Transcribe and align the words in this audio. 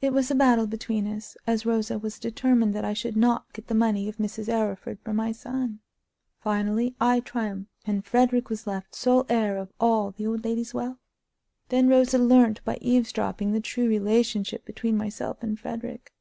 It 0.00 0.14
was 0.14 0.30
a 0.30 0.34
battle 0.34 0.66
between 0.66 1.06
us, 1.06 1.36
as 1.46 1.66
Rosa 1.66 1.98
was 1.98 2.18
determined 2.18 2.72
that 2.74 2.86
I 2.86 2.94
should 2.94 3.18
not 3.18 3.52
get 3.52 3.66
the 3.66 3.74
money 3.74 4.08
of 4.08 4.16
Mrs. 4.16 4.48
Arryford 4.50 4.98
for 5.00 5.12
my 5.12 5.30
son. 5.30 5.80
Finally 6.40 6.94
I 6.98 7.20
triumphed, 7.20 7.70
and 7.86 8.02
Frederick 8.02 8.48
was 8.48 8.66
left 8.66 8.94
sole 8.94 9.26
heir 9.28 9.58
of 9.58 9.70
all 9.78 10.12
the 10.12 10.26
old 10.26 10.44
lady's 10.46 10.72
wealth. 10.72 10.96
Then 11.68 11.86
Rosa 11.86 12.16
learnt, 12.16 12.64
by 12.64 12.78
eavesdropping, 12.80 13.52
the 13.52 13.60
true 13.60 13.86
relationship 13.88 14.64
between 14.64 14.96
myself 14.96 15.36
and 15.42 15.60
Frederick. 15.60 16.14